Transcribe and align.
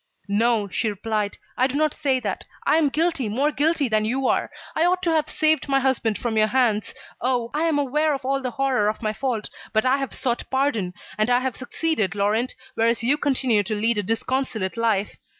"No," 0.27 0.67
she 0.67 0.89
replied, 0.89 1.37
"I 1.55 1.67
do 1.67 1.75
not 1.75 1.93
say 1.93 2.19
that. 2.21 2.43
I 2.65 2.77
am 2.77 2.89
guilty, 2.89 3.29
more 3.29 3.51
guilty 3.51 3.87
than 3.87 4.03
you 4.03 4.25
are. 4.25 4.49
I 4.75 4.83
ought 4.83 5.03
to 5.03 5.11
have 5.11 5.29
saved 5.29 5.69
my 5.69 5.79
husband 5.79 6.17
from 6.17 6.35
your 6.37 6.47
hands. 6.47 6.95
Oh! 7.21 7.51
I 7.53 7.65
am 7.65 7.77
aware 7.77 8.15
of 8.15 8.25
all 8.25 8.41
the 8.41 8.49
horror 8.49 8.89
of 8.89 9.03
my 9.03 9.13
fault. 9.13 9.51
But 9.73 9.85
I 9.85 9.97
have 9.97 10.11
sought 10.11 10.49
pardon, 10.49 10.95
and 11.19 11.29
I 11.29 11.39
have 11.41 11.55
succeeded, 11.55 12.15
Laurent, 12.15 12.55
whereas 12.73 13.03
you 13.03 13.15
continue 13.15 13.61
to 13.61 13.75
lead 13.75 13.99
a 13.99 14.01
disconsolate 14.01 14.75
life. 14.75 15.19